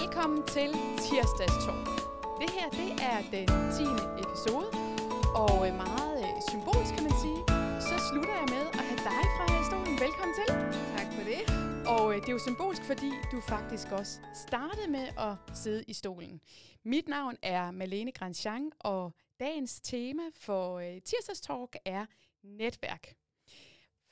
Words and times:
Velkommen 0.00 0.42
til 0.56 0.70
Tirsdagstalk. 1.04 1.88
Det 2.40 2.50
her, 2.56 2.68
det 2.80 2.90
er 3.10 3.18
den 3.36 3.48
10. 3.78 3.82
episode, 4.24 4.68
og 5.42 5.54
øh, 5.66 5.72
meget 5.84 6.16
øh, 6.24 6.32
symbolsk 6.50 6.92
kan 6.94 7.04
man 7.08 7.16
sige, 7.24 7.40
så 7.88 7.94
slutter 8.08 8.34
jeg 8.40 8.48
med 8.56 8.64
at 8.78 8.84
have 8.90 9.02
dig 9.10 9.22
fra 9.34 9.44
her 9.52 9.60
i 9.64 9.66
stolen. 9.70 9.94
Velkommen 10.06 10.34
til. 10.40 10.48
Tak 10.96 11.08
for 11.16 11.24
det. 11.30 11.42
Og 11.94 12.04
øh, 12.12 12.16
det 12.20 12.28
er 12.28 12.36
jo 12.38 12.42
symbolsk, 12.48 12.82
fordi 12.90 13.10
du 13.32 13.38
faktisk 13.40 13.86
også 13.98 14.14
startede 14.46 14.88
med 14.96 15.06
at 15.28 15.34
sidde 15.62 15.82
i 15.92 15.94
stolen. 16.02 16.40
Mit 16.84 17.08
navn 17.08 17.36
er 17.42 17.70
Malene 17.70 18.12
Grandjean, 18.12 18.72
og 18.80 19.14
dagens 19.40 19.80
tema 19.80 20.26
for 20.46 20.78
øh, 20.78 21.00
Tirsdagstalk 21.08 21.76
er 21.84 22.06
netværk. 22.42 23.04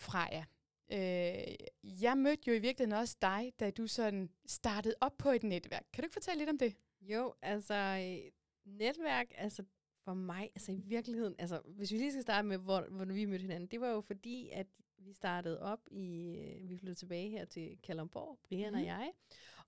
Freja, 0.07 0.45
øh, 0.93 1.55
jeg 2.03 2.19
mødte 2.19 2.43
jo 2.51 2.53
i 2.53 2.59
virkeligheden 2.59 3.01
også 3.01 3.17
dig, 3.23 3.53
da 3.61 3.71
du 3.71 3.87
sådan 3.87 4.31
startede 4.47 4.95
op 5.01 5.19
på 5.19 5.31
et 5.31 5.43
netværk. 5.43 5.85
Kan 5.93 6.03
du 6.03 6.07
ikke 6.07 6.13
fortælle 6.13 6.39
lidt 6.39 6.51
om 6.51 6.59
det? 6.59 6.77
Jo, 7.01 7.35
altså 7.43 7.75
øh, 7.75 8.33
netværk, 8.65 9.27
altså 9.37 9.65
for 10.05 10.15
mig, 10.15 10.51
altså 10.55 10.73
i 10.73 10.81
virkeligheden, 10.81 11.35
altså 11.39 11.61
hvis 11.67 11.93
vi 11.93 11.97
lige 11.97 12.13
skal 12.13 12.23
starte 12.23 12.49
med, 12.49 12.59
hvor, 12.59 12.81
hvor 12.91 13.05
vi 13.05 13.25
mødte 13.25 13.43
hinanden, 13.43 13.67
det 13.67 13.81
var 13.81 13.89
jo 13.89 14.01
fordi, 14.01 14.51
at 14.53 14.67
vi 14.99 15.13
startede 15.13 15.61
op 15.61 15.81
i, 15.91 16.37
øh, 16.37 16.69
vi 16.69 16.79
flyttede 16.79 16.99
tilbage 16.99 17.31
her 17.31 17.45
til 17.45 17.79
Kalundborg, 17.83 18.39
Brian 18.43 18.73
mm. 18.73 18.79
og 18.79 18.85
jeg, 18.85 19.13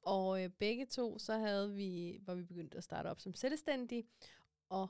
og 0.02 0.44
øh, 0.44 0.50
begge 0.50 0.86
to, 0.86 1.18
så 1.18 1.38
havde 1.38 1.74
vi, 1.74 2.18
var 2.26 2.34
vi 2.34 2.42
begyndt 2.42 2.74
at 2.74 2.84
starte 2.84 3.08
op 3.08 3.20
som 3.20 3.34
selvstændige, 3.34 4.04
og 4.68 4.88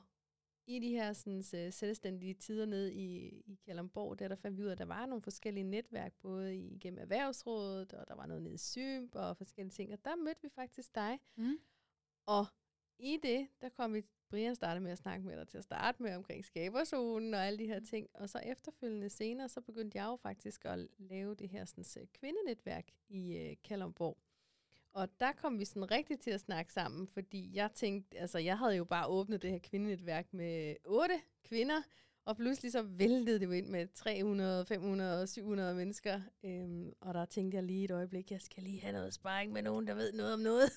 i 0.67 0.79
de 0.79 0.89
her 0.89 1.13
sådan, 1.13 1.71
selvstændige 1.71 2.33
tider 2.33 2.65
nede 2.65 2.93
i, 2.93 3.27
i 3.45 3.59
Kalundborg, 3.65 4.19
der, 4.19 4.27
der 4.27 4.35
fandt 4.35 4.57
vi 4.57 4.63
ud 4.63 4.67
af, 4.67 4.71
at 4.71 4.77
der 4.77 4.85
var 4.85 5.05
nogle 5.05 5.21
forskellige 5.21 5.63
netværk, 5.63 6.13
både 6.21 6.57
igennem 6.57 6.99
Erhvervsrådet, 6.99 7.93
og 7.93 8.07
der 8.07 8.15
var 8.15 8.25
noget 8.25 8.43
nede 8.43 8.53
i 8.53 8.57
Symp, 8.57 9.15
og 9.15 9.37
forskellige 9.37 9.73
ting. 9.73 9.93
Og 9.93 10.05
der 10.05 10.15
mødte 10.15 10.41
vi 10.41 10.49
faktisk 10.49 10.95
dig. 10.95 11.19
Mm. 11.37 11.57
Og 12.25 12.45
i 12.99 13.17
det, 13.23 13.47
der 13.61 13.69
kom 13.69 13.93
vi, 13.93 14.01
Brian 14.29 14.55
startede 14.55 14.83
med 14.83 14.91
at 14.91 14.97
snakke 14.97 15.25
med 15.25 15.37
dig 15.37 15.47
til 15.47 15.57
at 15.57 15.63
starte 15.63 16.03
med 16.03 16.15
omkring 16.15 16.45
skaberzonen 16.45 17.33
og 17.33 17.39
alle 17.39 17.59
de 17.59 17.67
her 17.67 17.79
ting. 17.79 18.09
Og 18.13 18.29
så 18.29 18.39
efterfølgende 18.39 19.09
senere, 19.09 19.49
så 19.49 19.61
begyndte 19.61 19.97
jeg 19.97 20.05
jo 20.05 20.15
faktisk 20.15 20.65
at 20.65 20.87
lave 20.97 21.35
det 21.35 21.49
her 21.49 21.65
sådan, 21.65 22.07
kvindenetværk 22.13 22.91
i 23.09 23.49
uh, 23.49 23.57
Kalundborg. 23.63 24.17
Og 24.93 25.09
der 25.19 25.31
kom 25.31 25.59
vi 25.59 25.65
sådan 25.65 25.91
rigtig 25.91 26.19
til 26.19 26.31
at 26.31 26.41
snakke 26.41 26.73
sammen, 26.73 27.07
fordi 27.07 27.55
jeg 27.55 27.71
tænkte, 27.71 28.17
altså 28.17 28.39
jeg 28.39 28.57
havde 28.57 28.75
jo 28.75 28.85
bare 28.85 29.07
åbnet 29.07 29.41
det 29.41 29.51
her 29.51 29.59
kvindenetværk 29.59 30.33
med 30.33 30.75
otte 30.85 31.21
kvinder, 31.43 31.81
og 32.27 32.37
pludselig 32.37 32.71
så 32.71 32.81
væltede 32.81 33.39
det 33.39 33.45
jo 33.45 33.51
ind 33.51 33.67
med 33.67 33.87
300, 33.93 34.65
500 34.65 35.21
og 35.21 35.29
700 35.29 35.75
mennesker. 35.75 36.21
Øhm, 36.43 36.93
og 37.01 37.13
der 37.13 37.25
tænkte 37.25 37.55
jeg 37.55 37.63
lige 37.63 37.83
et 37.83 37.91
øjeblik, 37.91 38.31
jeg 38.31 38.41
skal 38.41 38.63
lige 38.63 38.81
have 38.81 38.93
noget 38.93 39.13
sparring 39.13 39.51
med 39.51 39.61
nogen, 39.61 39.87
der 39.87 39.93
ved 39.93 40.13
noget 40.13 40.33
om 40.33 40.39
noget. 40.39 40.69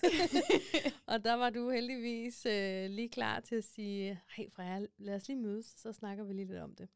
og 1.06 1.25
der 1.25 1.34
var 1.34 1.50
du 1.50 1.70
heldigvis 1.70 2.47
øh, 2.47 2.91
lige 2.91 3.08
klar 3.08 3.41
til 3.41 3.56
at 3.56 3.64
sige, 3.64 4.20
hej 4.36 4.47
Freja, 4.50 4.86
lad 4.98 5.14
os 5.14 5.28
lige 5.28 5.41
mødes, 5.41 5.66
så 5.77 5.92
snakker 5.92 6.25
vi 6.25 6.33
lige 6.33 6.47
lidt 6.47 6.58
om 6.58 6.75
det. 6.75 6.88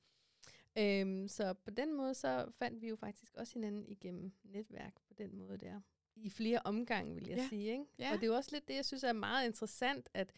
Øhm, 0.79 1.29
så 1.29 1.55
på 1.55 1.71
den 1.71 1.97
måde, 1.97 2.15
så 2.15 2.47
fandt 2.59 2.83
vi 2.83 2.89
jo 2.89 2.97
faktisk 2.97 3.35
også 3.37 3.55
hinanden 3.55 3.85
igennem 3.89 4.33
netværk 4.45 4.95
på 5.09 5.15
den 5.19 5.37
måde 5.39 5.59
der 5.59 5.81
i 6.17 6.31
flere 6.31 6.61
omgange, 6.65 7.15
vil 7.15 7.29
jeg 7.29 7.39
ja. 7.39 7.49
sige. 7.49 7.73
Ikke? 7.73 7.85
Ja. 7.99 8.13
Og 8.13 8.17
det 8.17 8.23
er 8.23 8.27
jo 8.27 8.35
også 8.35 8.51
lidt 8.53 8.69
det, 8.69 8.75
jeg 8.75 8.85
synes 8.85 9.05
er 9.05 9.13
meget 9.13 9.47
interessant, 9.47 10.09
at 10.15 10.33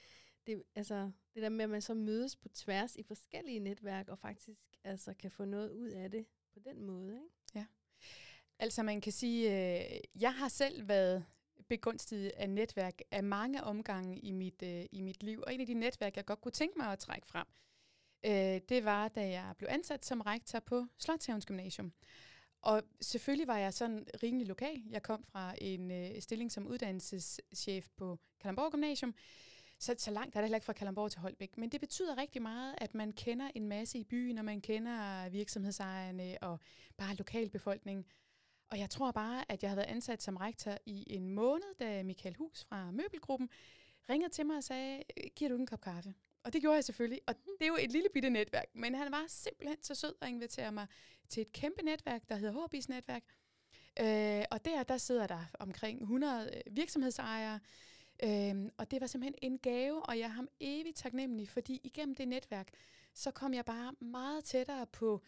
det, 0.47 0.63
altså, 0.75 1.11
det 1.35 1.43
der 1.43 1.49
med, 1.49 1.65
at 1.65 1.71
man 1.71 1.83
så 1.83 1.95
mødes 1.95 2.37
på 2.37 2.49
tværs 2.49 2.97
i 2.97 3.03
forskellige 3.03 3.59
netværk, 3.59 4.09
og 4.09 4.19
faktisk 4.19 4.59
altså, 4.85 5.15
kan 5.15 5.31
få 5.31 5.45
noget 5.45 5.71
ud 5.71 5.89
af 5.89 6.11
det 6.11 6.27
på 6.53 6.59
den 6.59 6.83
måde. 6.83 7.15
Ikke? 7.15 7.35
Ja. 7.55 7.67
Altså 8.59 8.83
man 8.83 9.01
kan 9.01 9.13
sige, 9.13 9.49
øh, 9.49 10.01
jeg 10.21 10.35
har 10.35 10.49
selv 10.49 10.89
været 10.89 11.25
begunstiget 11.69 12.33
af 12.37 12.51
netværk 12.51 13.01
af 13.11 13.25
mange 13.25 13.65
omgange 13.65 14.19
i 14.19 14.31
mit, 14.31 14.63
øh, 14.63 14.85
i 14.93 15.01
mit 15.01 15.23
liv, 15.23 15.43
og 15.47 15.55
en 15.55 15.61
af 15.61 15.67
de 15.67 15.75
netværk, 15.75 16.17
jeg 16.17 16.25
godt 16.25 16.41
kunne 16.41 16.53
tænke 16.53 16.79
mig 16.79 16.93
at 16.93 16.99
trække 16.99 17.27
frem, 17.27 17.47
øh, 18.25 18.61
det 18.69 18.85
var, 18.85 19.09
da 19.09 19.29
jeg 19.29 19.55
blev 19.59 19.69
ansat 19.71 20.05
som 20.05 20.21
rektor 20.21 20.61
på 20.61 20.87
Slotthavns 20.99 21.47
Gymnasium. 21.47 21.93
Og 22.67 22.83
selvfølgelig 23.01 23.49
var 23.49 23.59
jeg 23.59 23.75
sådan 23.75 24.07
rimelig 24.23 24.47
lokal. 24.47 24.83
Jeg 24.91 25.03
kom 25.03 25.25
fra 25.25 25.55
en 25.59 25.91
øh, 25.91 26.21
stilling 26.21 26.53
som 26.53 26.67
uddannelseschef 26.67 27.89
på 27.97 28.19
Kalamborg 28.41 28.73
Gymnasium, 28.73 29.15
så, 29.79 29.95
så 29.99 30.11
langt 30.11 30.37
er 30.37 30.41
det 30.41 30.45
heller 30.47 30.57
ikke 30.57 30.65
fra 30.65 30.73
Kalamborg 30.73 31.11
til 31.11 31.21
Holbæk. 31.21 31.59
Men 31.59 31.69
det 31.69 31.81
betyder 31.81 32.17
rigtig 32.17 32.43
meget, 32.43 32.75
at 32.79 32.95
man 32.95 33.13
kender 33.13 33.51
en 33.55 33.69
masse 33.69 33.99
i 33.99 34.05
byen, 34.05 34.39
og 34.39 34.45
man 34.45 34.61
kender 34.61 35.29
virksomhedsejerne 35.29 36.39
og 36.43 36.61
bare 36.97 37.15
lokalbefolkningen. 37.15 38.05
Og 38.71 38.79
jeg 38.79 38.91
tror 38.91 39.11
bare, 39.11 39.53
at 39.53 39.63
jeg 39.63 39.71
havde 39.71 39.77
været 39.77 39.91
ansat 39.91 40.23
som 40.23 40.37
rektor 40.37 40.79
i 40.87 41.05
en 41.07 41.29
måned, 41.29 41.75
da 41.81 42.03
Michael 42.03 42.35
Hus 42.35 42.65
fra 42.65 42.91
Møbelgruppen 42.91 43.51
ringede 44.11 44.33
til 44.33 44.47
mig 44.47 44.57
og 44.57 44.65
sagde, 44.65 45.03
øh, 45.17 45.31
giver 45.37 45.49
du 45.49 45.57
en 45.57 45.67
kop 45.67 45.81
kaffe? 45.81 46.15
Og 46.47 46.53
det 46.53 46.61
gjorde 46.61 46.75
jeg 46.75 46.85
selvfølgelig. 46.85 47.21
Og 47.27 47.35
det 47.45 47.63
er 47.63 47.67
jo 47.67 47.77
et 47.81 47.93
lille 47.93 48.09
bitte 48.15 48.31
netværk. 48.31 48.67
Men 48.75 48.95
han 48.95 49.13
var 49.13 49.25
simpelthen 49.29 49.83
så 49.83 49.95
sød 49.95 50.15
at 50.21 50.29
invitere 50.29 50.73
mig 50.73 50.87
til 51.29 51.41
et 51.41 51.53
kæmpe 51.53 51.83
netværk, 51.83 52.29
der 52.29 52.37
hedder 52.37 52.53
HB's 52.53 52.87
netværk. 52.89 53.23
Øh, 54.01 54.45
og 54.51 54.65
der, 54.65 54.83
der 54.83 54.97
sidder 54.97 55.27
der 55.27 55.45
omkring 55.59 56.01
100 56.01 56.51
øh, 56.55 56.77
virksomhedsejere. 56.77 57.61
Øh, 58.23 58.71
og 58.77 58.91
det 58.91 59.01
var 59.01 59.07
simpelthen 59.07 59.35
en 59.43 59.59
gave, 59.59 60.03
og 60.03 60.19
jeg 60.19 60.25
er 60.25 60.29
ham 60.29 60.49
evigt 60.61 60.97
taknemmelig, 60.97 61.49
fordi 61.49 61.81
igennem 61.85 62.15
det 62.15 62.29
netværk, 62.29 62.69
så 63.15 63.31
kom 63.31 63.55
jeg 63.55 63.65
bare 63.65 63.95
meget 64.01 64.45
tættere 64.45 64.87
på 64.87 65.23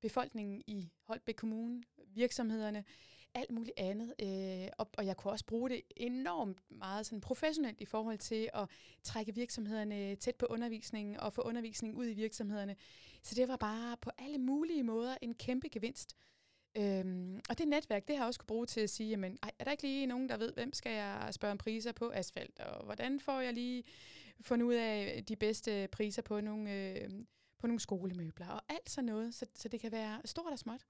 befolkningen 0.00 0.62
i 0.66 0.90
Holbæk 1.02 1.34
Kommune, 1.34 1.82
virksomhederne, 2.06 2.84
alt 3.34 3.50
muligt 3.50 3.78
andet. 3.78 4.14
Øh, 4.22 4.68
og, 4.78 4.88
og 4.98 5.06
jeg 5.06 5.16
kunne 5.16 5.32
også 5.32 5.46
bruge 5.46 5.70
det 5.70 5.82
enormt 5.96 6.58
meget 6.70 7.06
sådan 7.06 7.20
professionelt 7.20 7.80
i 7.80 7.84
forhold 7.84 8.18
til 8.18 8.50
at 8.54 8.68
trække 9.02 9.34
virksomhederne 9.34 10.14
tæt 10.14 10.36
på 10.36 10.46
undervisningen 10.46 11.20
og 11.20 11.32
få 11.32 11.42
undervisningen 11.42 11.98
ud 11.98 12.06
i 12.06 12.14
virksomhederne. 12.14 12.76
Så 13.22 13.34
det 13.34 13.48
var 13.48 13.56
bare 13.56 13.96
på 13.96 14.10
alle 14.18 14.38
mulige 14.38 14.82
måder 14.82 15.16
en 15.22 15.34
kæmpe 15.34 15.68
gevinst. 15.68 16.16
Øhm, 16.76 17.40
og 17.48 17.58
det 17.58 17.68
netværk, 17.68 18.08
det 18.08 18.16
har 18.16 18.24
jeg 18.24 18.26
også 18.26 18.40
kunne 18.40 18.46
bruge 18.46 18.66
til 18.66 18.80
at 18.80 18.90
sige, 18.90 19.10
jamen, 19.10 19.38
ej, 19.42 19.50
er 19.58 19.64
der 19.64 19.70
ikke 19.70 19.82
lige 19.82 20.06
nogen, 20.06 20.28
der 20.28 20.36
ved, 20.36 20.52
hvem 20.52 20.72
skal 20.72 20.92
jeg 20.92 21.28
spørge 21.30 21.52
om 21.52 21.58
priser 21.58 21.92
på 21.92 22.10
asfalt, 22.10 22.60
og 22.60 22.84
hvordan 22.84 23.20
får 23.20 23.40
jeg 23.40 23.52
lige 23.52 23.84
fundet 24.40 24.66
ud 24.66 24.74
af 24.74 25.24
de 25.28 25.36
bedste 25.36 25.88
priser 25.92 26.22
på 26.22 26.40
nogle, 26.40 26.72
øh, 26.72 27.10
på 27.58 27.66
nogle 27.66 27.80
skolemøbler, 27.80 28.48
og 28.48 28.62
alt 28.68 28.90
sådan 28.90 29.04
noget, 29.04 29.34
så, 29.34 29.46
så 29.54 29.68
det 29.68 29.80
kan 29.80 29.92
være 29.92 30.20
stort 30.24 30.52
og 30.52 30.58
småt. 30.58 30.84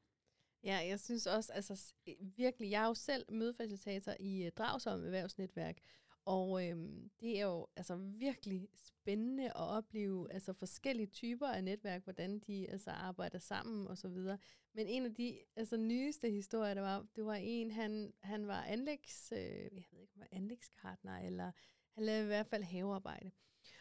Ja, 0.64 0.76
jeg 0.76 1.00
synes 1.00 1.26
også, 1.26 1.52
altså 1.52 1.92
virkelig, 2.20 2.70
jeg 2.70 2.82
er 2.82 2.86
jo 2.86 2.94
selv 2.94 3.32
mødefacilitator 3.32 4.12
i 4.20 4.42
øh, 4.42 4.46
uh, 4.46 4.52
Dragsom 4.52 5.04
Erhvervsnetværk, 5.04 5.78
og 6.24 6.68
øhm, 6.68 7.10
det 7.20 7.38
er 7.38 7.46
jo 7.46 7.66
altså 7.76 7.96
virkelig 7.96 8.68
spændende 8.74 9.44
at 9.44 9.56
opleve 9.56 10.32
altså 10.32 10.52
forskellige 10.52 11.06
typer 11.06 11.48
af 11.48 11.64
netværk, 11.64 12.04
hvordan 12.04 12.38
de 12.38 12.70
altså 12.70 12.90
arbejder 12.90 13.38
sammen 13.38 13.88
og 13.88 13.98
så 13.98 14.08
videre. 14.08 14.38
Men 14.74 14.86
en 14.86 15.04
af 15.04 15.14
de 15.14 15.38
altså 15.56 15.76
nyeste 15.76 16.30
historier, 16.30 16.74
der 16.74 16.80
var, 16.80 17.06
det 17.16 17.24
var 17.24 17.34
en, 17.34 17.70
han, 17.70 18.12
han 18.20 18.46
var 18.46 18.62
anlægs, 18.62 19.32
øh, 19.32 19.38
jeg 19.38 19.84
ved 19.90 20.00
ikke, 20.00 20.18
var 20.18 20.28
anlægskartner, 20.32 21.18
eller 21.18 21.52
han 21.94 22.04
lavede 22.04 22.24
i 22.24 22.26
hvert 22.26 22.46
fald 22.46 22.62
havearbejde. 22.62 23.30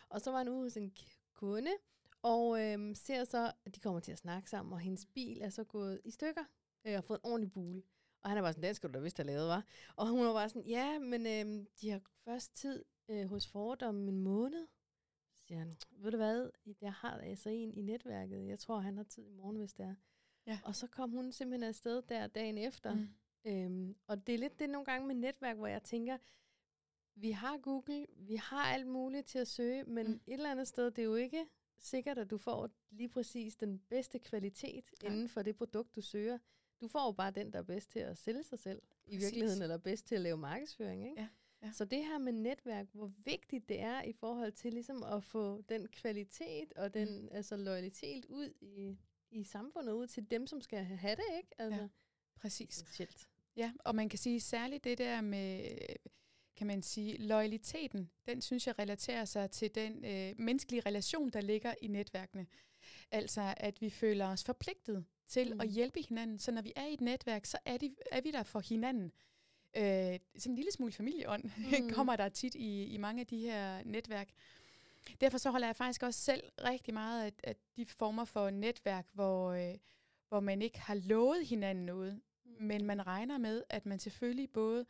Og 0.09 0.21
så 0.21 0.31
var 0.31 0.37
han 0.37 0.49
ude 0.49 0.61
hos 0.61 0.77
en 0.77 0.95
kunde, 1.33 1.71
og 2.21 2.61
øhm, 2.61 2.95
ser 2.95 3.23
så, 3.23 3.51
at 3.65 3.75
de 3.75 3.79
kommer 3.79 3.99
til 3.99 4.11
at 4.11 4.17
snakke 4.17 4.49
sammen, 4.49 4.73
og 4.73 4.79
hendes 4.79 5.05
bil 5.05 5.41
er 5.41 5.49
så 5.49 5.63
gået 5.63 6.01
i 6.05 6.11
stykker 6.11 6.43
øh, 6.85 6.97
og 6.97 7.03
fået 7.03 7.17
en 7.17 7.29
ordentlig 7.31 7.51
bule. 7.51 7.83
Og 8.21 8.29
han 8.29 8.37
er 8.37 8.41
bare 8.41 8.53
sådan, 8.53 8.67
den 8.67 8.75
skal 8.75 8.89
du 8.89 8.93
da 8.93 8.99
vist 8.99 9.17
have 9.17 9.27
lavet, 9.27 9.47
var. 9.47 9.65
Og 9.95 10.07
hun 10.07 10.25
var 10.25 10.33
bare 10.33 10.49
sådan, 10.49 10.67
ja, 10.67 10.99
men 10.99 11.25
øh, 11.27 11.65
de 11.81 11.89
har 11.89 12.01
først 12.23 12.55
tid 12.55 12.85
øh, 13.09 13.25
hos 13.25 13.47
Ford 13.47 13.83
om 13.83 14.07
en 14.07 14.19
måned. 14.19 14.67
Så 15.33 15.45
siger 15.45 15.59
han, 15.59 15.77
ved 15.91 16.11
du 16.11 16.17
hvad, 16.17 16.49
jeg 16.81 16.93
har 16.93 17.17
altså 17.17 17.49
en 17.49 17.73
i 17.73 17.81
netværket. 17.81 18.47
Jeg 18.47 18.59
tror, 18.59 18.79
han 18.79 18.97
har 18.97 19.03
tid 19.03 19.27
i 19.27 19.31
morgen, 19.31 19.57
hvis 19.57 19.73
det 19.73 19.85
er. 19.85 19.95
Ja. 20.47 20.59
Og 20.63 20.75
så 20.75 20.87
kom 20.87 21.11
hun 21.11 21.31
simpelthen 21.31 21.69
afsted 21.69 22.01
der 22.01 22.27
dagen 22.27 22.57
efter. 22.57 22.93
Mm. 22.93 23.07
Øhm, 23.45 23.95
og 24.07 24.27
det 24.27 24.35
er 24.35 24.39
lidt 24.39 24.59
det 24.59 24.69
nogle 24.69 24.85
gange 24.85 25.07
med 25.07 25.15
netværk, 25.15 25.57
hvor 25.57 25.67
jeg 25.67 25.83
tænker, 25.83 26.17
vi 27.15 27.31
har 27.31 27.57
Google, 27.57 28.05
vi 28.15 28.35
har 28.35 28.63
alt 28.63 28.87
muligt 28.87 29.27
til 29.27 29.39
at 29.39 29.47
søge, 29.47 29.83
men 29.83 30.07
mm. 30.07 30.13
et 30.13 30.33
eller 30.33 30.51
andet 30.51 30.67
sted, 30.67 30.91
det 30.91 30.99
er 30.99 31.05
jo 31.05 31.15
ikke 31.15 31.45
sikkert, 31.77 32.17
at 32.17 32.29
du 32.29 32.37
får 32.37 32.69
lige 32.89 33.09
præcis 33.09 33.55
den 33.55 33.79
bedste 33.79 34.19
kvalitet 34.19 34.85
ja. 35.03 35.07
inden 35.07 35.29
for 35.29 35.41
det 35.41 35.55
produkt, 35.55 35.95
du 35.95 36.01
søger. 36.01 36.37
Du 36.81 36.87
får 36.87 37.05
jo 37.05 37.11
bare 37.11 37.31
den, 37.31 37.53
der 37.53 37.59
er 37.59 37.63
bedst 37.63 37.91
til 37.91 37.99
at 37.99 38.17
sælge 38.17 38.43
sig 38.43 38.59
selv 38.59 38.81
Præcis. 38.81 39.13
i 39.13 39.17
virkeligheden, 39.17 39.61
eller 39.61 39.77
bedst 39.77 40.07
til 40.07 40.15
at 40.15 40.21
lave 40.21 40.37
markedsføring. 40.37 41.09
Ikke? 41.09 41.21
Ja. 41.21 41.27
Ja. 41.63 41.71
Så 41.71 41.85
det 41.85 42.05
her 42.05 42.17
med 42.17 42.33
netværk, 42.33 42.87
hvor 42.91 43.11
vigtigt 43.25 43.69
det 43.69 43.79
er 43.79 44.01
i 44.01 44.13
forhold 44.13 44.51
til 44.51 44.73
ligesom 44.73 45.03
at 45.03 45.23
få 45.23 45.61
den 45.61 45.87
kvalitet 45.87 46.73
og 46.73 46.93
den 46.93 47.21
mm. 47.21 47.29
altså 47.31 47.57
loyalitet 47.57 48.25
ud 48.25 48.53
i, 48.61 48.97
i 49.31 49.43
samfundet, 49.43 49.93
ud 49.93 50.07
til 50.07 50.31
dem, 50.31 50.47
som 50.47 50.61
skal 50.61 50.83
have 50.83 51.15
det, 51.15 51.37
ikke? 51.37 51.49
Altså, 51.57 51.81
ja, 51.81 51.87
præcis. 52.35 52.75
Specielt. 52.75 53.27
Ja, 53.55 53.73
og 53.79 53.95
man 53.95 54.09
kan 54.09 54.19
sige 54.19 54.39
særligt 54.39 54.83
det 54.83 54.97
der 54.97 55.21
med, 55.21 55.77
kan 56.55 56.67
man 56.67 56.81
sige, 56.81 57.17
loyaliteten, 57.17 58.09
den 58.27 58.41
synes 58.41 58.67
jeg 58.67 58.79
relaterer 58.79 59.25
sig 59.25 59.51
til 59.51 59.75
den 59.75 60.05
øh, 60.05 60.35
menneskelige 60.37 60.81
relation, 60.85 61.29
der 61.29 61.41
ligger 61.41 61.73
i 61.81 61.87
netværkene. 61.87 62.47
Altså, 63.11 63.53
at 63.57 63.81
vi 63.81 63.89
føler 63.89 64.27
os 64.27 64.43
forpligtet 64.43 65.05
til 65.27 65.53
mm. 65.53 65.61
at 65.61 65.67
hjælpe 65.67 66.01
hinanden. 66.07 66.39
Så 66.39 66.51
når 66.51 66.61
vi 66.61 66.73
er 66.75 66.85
i 66.85 66.93
et 66.93 67.01
netværk, 67.01 67.45
så 67.45 67.57
er, 67.65 67.77
de, 67.77 67.95
er 68.11 68.21
vi 68.21 68.31
der 68.31 68.43
for 68.43 68.59
hinanden. 68.59 69.11
Øh, 69.77 70.19
sådan 70.37 70.51
en 70.51 70.55
lille 70.55 70.71
smule 70.71 70.91
familieånd 70.91 71.43
mm. 71.43 71.89
kommer 71.95 72.15
der 72.15 72.29
tit 72.29 72.55
i, 72.55 72.83
i 72.83 72.97
mange 72.97 73.19
af 73.19 73.27
de 73.27 73.39
her 73.39 73.83
netværk. 73.83 74.29
Derfor 75.21 75.37
så 75.37 75.51
holder 75.51 75.67
jeg 75.67 75.75
faktisk 75.75 76.03
også 76.03 76.19
selv 76.19 76.43
rigtig 76.63 76.93
meget 76.93 77.25
af, 77.25 77.31
af 77.43 77.55
de 77.77 77.85
former 77.85 78.25
for 78.25 78.49
netværk, 78.49 79.07
hvor, 79.13 79.51
øh, 79.51 79.75
hvor 80.29 80.39
man 80.39 80.61
ikke 80.61 80.79
har 80.79 80.95
lovet 80.95 81.47
hinanden 81.47 81.85
noget, 81.85 82.21
mm. 82.45 82.51
men 82.59 82.85
man 82.85 83.07
regner 83.07 83.37
med, 83.37 83.63
at 83.69 83.85
man 83.85 83.99
selvfølgelig 83.99 84.49
både 84.49 84.85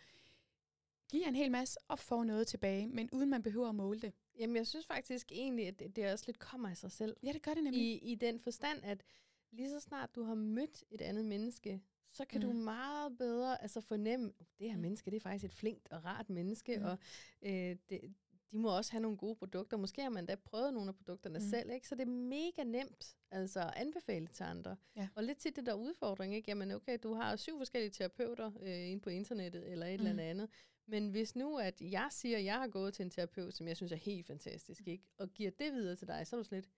giver 1.12 1.27
en 1.27 1.36
hel 1.36 1.51
masse 1.51 1.80
og 1.88 2.00
får 2.00 2.24
noget 2.24 2.48
tilbage, 2.48 2.88
men 2.88 3.10
uden 3.12 3.30
man 3.30 3.44
behøver 3.44 3.69
at 3.69 3.75
måle 3.75 4.00
det. 4.00 4.13
Jamen, 4.40 4.56
jeg 4.56 4.68
synes 4.68 4.86
faktisk 4.86 5.32
egentlig, 5.32 5.68
at 5.68 5.80
det, 5.80 5.96
det 5.96 6.12
også 6.12 6.26
lidt 6.28 6.40
kommer 6.40 6.70
af 6.70 6.78
sig 6.78 6.92
selv. 6.92 7.16
Ja, 7.24 7.32
det 7.34 7.42
gør 7.42 7.54
det 7.54 7.64
nemlig. 7.64 7.82
I, 7.82 8.12
I 8.12 8.16
den 8.16 8.40
forstand, 8.40 8.80
at 8.84 9.04
lige 9.52 9.70
så 9.70 9.80
snart 9.80 10.16
du 10.16 10.24
har 10.24 10.36
mødt 10.36 10.84
et 10.92 11.02
andet 11.02 11.26
menneske, 11.26 11.82
så 12.12 12.26
kan 12.26 12.42
mm. 12.42 12.48
du 12.48 12.54
meget 12.54 13.18
bedre 13.18 13.62
altså 13.62 13.82
fornemme, 13.82 14.34
at 14.40 14.46
det 14.60 14.70
her 14.70 14.76
mm. 14.76 14.82
menneske, 14.82 15.12
det 15.12 15.18
er 15.18 15.22
faktisk 15.22 15.46
et 15.46 15.54
flinkt 15.54 15.92
og 15.92 16.06
rart 16.06 16.30
menneske, 16.30 16.78
mm. 16.78 16.86
og 16.86 16.98
øh, 17.42 17.76
det, 17.90 18.16
de 18.54 18.58
må 18.58 18.78
også 18.78 18.92
have 18.92 19.02
nogle 19.02 19.18
gode 19.18 19.36
produkter. 19.36 19.78
Måske 19.78 20.02
har 20.02 20.10
man 20.10 20.26
da 20.26 20.36
prøvet 20.36 20.74
nogle 20.74 20.90
af 20.90 20.96
produkterne 20.96 21.40
mm. 21.40 21.46
selv, 21.46 21.72
ikke? 21.72 21.88
Så 21.88 21.96
det 21.96 22.02
er 22.02 22.12
mega 22.12 22.64
nemt 22.64 23.16
altså 23.32 23.60
at 23.60 23.74
anbefale 23.76 24.28
til 24.28 24.44
andre. 24.44 24.76
Ja. 24.96 25.08
Og 25.16 25.24
lidt 25.24 25.38
tit 25.38 25.56
det 25.56 25.66
der 25.66 25.74
udfordring, 25.74 26.36
ikke? 26.36 26.52
Jamen 26.52 26.72
okay, 26.72 26.98
du 27.04 27.14
har 27.14 27.36
syv 27.36 27.58
forskellige 27.58 27.92
terapeuter 27.92 28.52
øh, 28.62 28.90
inde 28.92 29.02
på 29.02 29.10
internettet, 29.10 29.72
eller 29.72 29.86
et 29.86 30.00
mm. 30.00 30.08
eller 30.08 30.24
andet 30.24 30.50
men 30.86 31.10
hvis 31.10 31.36
nu, 31.36 31.58
at 31.58 31.82
jeg 31.82 32.08
siger, 32.12 32.38
at 32.38 32.44
jeg 32.44 32.60
har 32.60 32.68
gået 32.68 32.94
til 32.94 33.04
en 33.04 33.10
terapeut, 33.10 33.54
som 33.54 33.68
jeg 33.68 33.78
synes 33.78 33.92
er 33.92 33.96
helt 33.96 34.28
fantastisk, 34.28 34.88
ikke? 34.88 35.04
og 35.18 35.34
giver 35.34 35.52
det 35.52 35.74
videre 35.74 35.96
til 35.96 36.08
dig, 36.08 36.28
så 36.28 36.36
er 36.36 36.38
du 36.38 36.44
slet, 36.44 36.70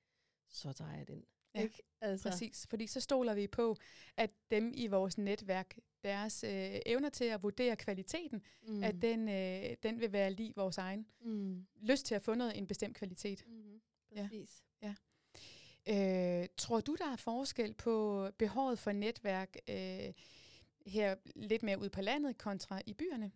så 0.50 0.74
tager 0.74 0.94
jeg 0.94 1.08
den. 1.08 1.26
Ja, 1.56 1.62
ikke? 1.62 1.84
Altså. 2.02 2.30
præcis. 2.30 2.68
Fordi 2.70 2.88
så 2.88 3.00
stoler 3.00 3.34
vi 3.34 3.48
på, 3.48 3.78
at 4.18 4.32
dem 4.52 4.72
i 4.76 4.88
vores 4.88 5.18
netværk, 5.18 5.78
deres 6.04 6.44
øh, 6.44 6.80
evner 6.86 7.10
til 7.10 7.26
at 7.26 7.44
vurdere 7.44 7.76
kvaliteten, 7.76 8.42
mm. 8.68 8.84
at 8.84 9.02
den, 9.02 9.30
øh, 9.30 9.76
den 9.84 10.00
vil 10.00 10.12
være 10.12 10.32
lige 10.32 10.54
vores 10.56 10.78
egen. 10.78 11.08
Mm. 11.22 11.66
Lyst 11.82 12.06
til 12.06 12.16
at 12.16 12.22
få 12.22 12.34
noget 12.34 12.58
en 12.58 12.68
bestemt 12.68 12.98
kvalitet. 12.98 13.44
Mm-hmm. 13.48 13.82
Præcis. 14.16 14.64
Ja. 14.82 14.88
ja. 14.88 16.42
Øh, 16.42 16.48
tror 16.58 16.80
du, 16.80 16.96
der 16.96 17.12
er 17.12 17.16
forskel 17.16 17.74
på 17.74 18.28
behovet 18.38 18.80
for 18.80 18.92
netværk 18.92 19.56
øh, 19.70 20.14
her 20.86 21.16
lidt 21.36 21.64
mere 21.64 21.80
ud 21.80 21.90
på 21.90 22.02
landet 22.02 22.38
kontra 22.38 22.82
i 22.86 22.94
byerne? 22.94 23.32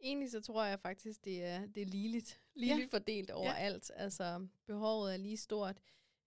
Egentlig 0.00 0.30
så 0.30 0.40
tror 0.40 0.64
jeg 0.64 0.80
faktisk, 0.80 1.24
det 1.24 1.44
er, 1.44 1.66
det 1.66 1.82
er 1.82 1.86
ligeligt, 1.86 2.40
ligeligt 2.54 2.92
ja. 2.92 2.96
fordelt 2.96 3.30
overalt. 3.30 3.90
Ja. 3.90 3.94
Altså 3.94 4.46
behovet 4.66 5.12
er 5.12 5.16
lige 5.16 5.36
stort, 5.36 5.80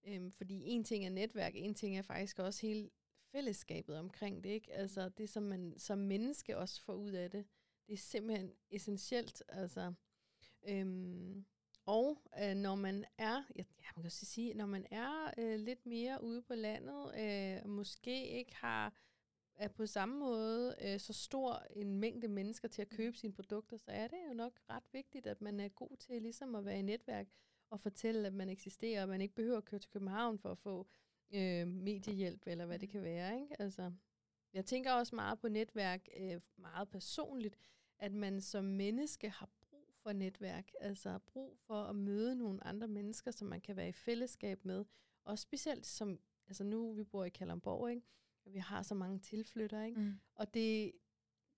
øhm, 0.04 0.32
fordi 0.32 0.64
en 0.64 0.84
ting 0.84 1.06
er 1.06 1.10
netværk, 1.10 1.52
en 1.56 1.74
ting 1.74 1.98
er 1.98 2.02
faktisk 2.02 2.40
også 2.40 2.68
hele 2.68 2.90
fællesskabet 3.32 3.98
omkring 3.98 4.44
det. 4.44 4.50
Ikke? 4.50 4.74
Altså 4.74 5.10
det, 5.10 5.30
som 5.30 5.44
man 5.44 5.74
som 5.78 5.98
menneske 5.98 6.58
også 6.58 6.82
får 6.82 6.94
ud 6.94 7.12
af 7.12 7.32
det, 7.32 7.46
det 7.88 7.94
er 7.94 7.98
simpelthen 7.98 8.52
essentielt. 8.70 9.44
Altså, 9.48 9.94
øhm, 10.68 11.46
og 11.86 12.22
øh, 12.44 12.56
når 12.56 12.76
man 12.76 13.06
er, 13.18 13.44
ja, 13.56 13.64
man 13.96 14.04
kan 14.04 14.12
sige, 14.12 14.54
når 14.54 14.66
man 14.66 14.86
er 14.92 15.32
øh, 15.38 15.60
lidt 15.60 15.86
mere 15.86 16.24
ude 16.24 16.42
på 16.42 16.56
landet, 16.56 17.12
øh, 17.20 17.70
måske 17.70 18.28
ikke 18.28 18.56
har 18.56 18.94
er 19.56 19.68
på 19.68 19.86
samme 19.86 20.20
måde 20.20 20.76
øh, 20.82 21.00
så 21.00 21.14
stor 21.14 21.64
en 21.70 21.96
mængde 21.96 22.28
mennesker 22.28 22.68
til 22.68 22.82
at 22.82 22.92
mm. 22.92 22.98
købe 22.98 23.18
sine 23.18 23.34
produkter, 23.34 23.78
så 23.78 23.92
er 23.92 24.08
det 24.08 24.18
jo 24.30 24.34
nok 24.34 24.60
ret 24.70 24.84
vigtigt, 24.94 25.28
at 25.28 25.42
man 25.42 25.60
er 25.60 25.70
god 25.70 25.98
til 25.98 26.22
ligesom 26.22 26.56
at 26.56 26.66
være 26.66 26.80
i 26.80 26.82
netværk 26.82 27.28
og 27.70 27.80
fortælle, 27.80 28.28
at 28.28 28.34
man 28.34 28.50
eksisterer, 28.50 29.02
og 29.02 29.10
man 29.10 29.22
ikke 29.22 29.36
behøver 29.36 29.58
at 29.58 29.66
køre 29.66 29.80
til 29.80 29.92
København 29.92 30.40
for 30.40 30.52
at 30.52 30.58
få 30.58 30.88
øh, 31.34 31.68
mediehjælp, 31.68 32.44
eller 32.48 32.66
hvad 32.66 32.80
det 32.80 32.90
mm. 32.90 32.92
kan 32.92 33.04
være. 33.04 33.42
Ikke? 33.42 33.62
Altså, 33.62 33.92
jeg 34.54 34.66
tænker 34.66 34.92
også 34.92 35.16
meget 35.16 35.40
på 35.40 35.48
netværk, 35.48 36.08
øh, 36.18 36.42
meget 36.58 36.90
personligt, 36.90 37.58
at 38.00 38.14
man 38.14 38.42
som 38.42 38.66
menneske 38.66 39.30
har 39.30 39.50
brug 39.62 39.96
for 40.04 40.14
netværk, 40.14 40.72
altså 40.80 41.20
brug 41.20 41.58
for 41.60 41.84
at 41.84 41.96
møde 41.96 42.36
nogle 42.36 42.68
andre 42.68 42.88
mennesker, 42.88 43.32
som 43.32 43.48
man 43.48 43.62
kan 43.62 43.76
være 43.76 43.90
i 43.90 43.92
fællesskab 43.92 44.66
med, 44.66 44.86
og 45.24 45.40
specielt 45.40 45.86
som, 45.86 46.20
altså 46.48 46.64
nu 46.64 46.94
vi 46.94 47.04
bor 47.04 47.24
i 47.24 47.30
Kalamborg, 47.30 47.90
ikke? 47.90 48.02
Vi 48.46 48.60
har 48.60 48.82
så 48.82 48.96
mange 48.96 49.20
tilflytter, 49.20 49.84
ikke? 49.84 50.00
Mm. 50.00 50.20
Og 50.36 50.54
det, 50.54 50.92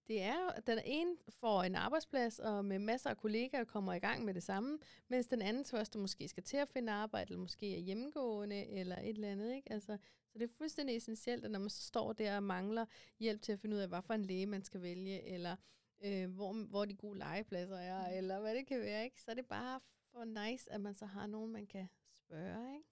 det 0.08 0.22
er, 0.22 0.60
den 0.68 0.80
ene 0.86 1.16
får 1.30 1.64
en 1.64 1.76
arbejdsplads, 1.76 2.40
og 2.40 2.66
med 2.66 2.80
masser 2.80 3.10
af 3.10 3.18
kollegaer 3.18 3.64
kommer 3.64 3.94
i 3.94 4.00
gang 4.00 4.26
med 4.26 4.34
det 4.34 4.44
samme, 4.44 4.80
mens 5.08 5.28
den 5.28 5.42
anden 5.42 5.66
første 5.66 6.00
måske 6.00 6.28
skal 6.28 6.44
til 6.44 6.58
at 6.58 6.70
finde 6.70 6.92
arbejde, 6.92 7.30
eller 7.30 7.42
måske 7.42 7.76
er 7.76 7.80
hjemmegående, 7.80 8.66
eller 8.66 8.98
et 8.98 9.10
eller 9.10 9.32
andet, 9.32 9.56
ikke? 9.56 9.72
Altså, 9.72 9.98
så 10.28 10.40
det 10.40 10.44
er 10.50 10.54
fuldstændig 10.58 10.96
essentielt, 10.96 11.46
at 11.46 11.52
når 11.52 11.60
man 11.60 11.70
så 11.70 11.82
står 11.82 12.14
der 12.14 12.36
og 12.36 12.44
mangler 12.44 12.86
hjælp 13.20 13.42
til 13.42 13.52
at 13.52 13.60
finde 13.60 13.76
ud 13.76 13.82
af, 13.82 13.88
hvad 13.88 14.02
for 14.02 14.14
en 14.14 14.26
læge 14.26 14.46
man 14.46 14.64
skal 14.64 14.82
vælge, 14.82 15.24
eller 15.24 15.56
øh, 16.04 16.30
hvor, 16.30 16.54
hvor 16.54 16.86
de 16.86 16.96
gode 16.96 17.20
legepladser 17.20 17.78
er, 17.78 18.10
mm. 18.10 18.18
eller 18.18 18.40
hvad 18.40 18.56
det 18.56 18.68
kan 18.68 18.80
være, 18.80 19.04
ikke? 19.04 19.22
Så 19.22 19.32
er 19.32 19.36
det 19.36 19.46
bare 19.46 19.80
for 20.12 20.26
nice, 20.26 20.72
at 20.72 20.82
man 20.82 20.94
så 20.94 21.06
har 21.06 21.28
nogen, 21.28 21.52
man 21.52 21.66
kan 21.66 21.88
spørge, 22.14 22.76
ikke? 22.76 22.88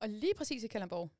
Og 0.00 0.08
lige 0.08 0.34
præcis 0.34 0.64
i 0.64 0.66
Kalamborg, 0.66 1.10